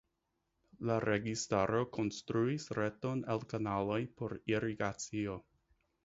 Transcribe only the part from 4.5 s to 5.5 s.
irigacio.